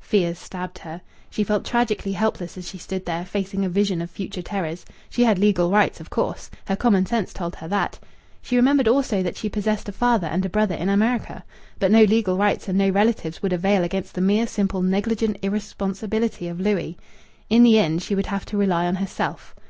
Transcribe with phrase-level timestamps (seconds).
[0.00, 1.02] Fears stabbed her.
[1.28, 4.86] She felt tragically helpless as she stood there, facing a vision of future terrors.
[5.10, 6.50] She had legal rights, of course.
[6.68, 7.98] Her common sense told her that.
[8.40, 11.44] She remembered also that she possessed a father and a brother in America.
[11.78, 16.48] But no legal rights and no relatives would avail against the mere simple, negligent irresponsibility
[16.48, 16.96] of Louis.
[17.50, 19.54] In the end, she would have to rely on herself.